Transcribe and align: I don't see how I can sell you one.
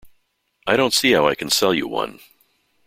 I 0.65 0.77
don't 0.77 0.95
see 0.95 1.11
how 1.11 1.27
I 1.27 1.35
can 1.35 1.51
sell 1.51 1.75
you 1.75 1.87
one. 1.87 2.21